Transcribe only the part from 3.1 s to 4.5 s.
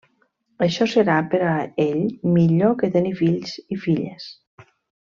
fills i filles.